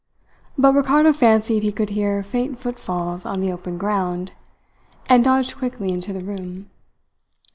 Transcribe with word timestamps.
But 0.57 0.73
Ricardo 0.73 1.13
fancied 1.13 1.61
he 1.61 1.71
could 1.71 1.91
hear 1.91 2.23
faint 2.23 2.57
footfalls 2.57 3.23
on 3.23 3.39
the 3.39 3.51
open 3.51 3.77
ground, 3.77 4.31
and 5.05 5.23
dodged 5.23 5.57
quickly 5.59 5.91
into 5.91 6.11
the 6.11 6.23
room. 6.23 6.71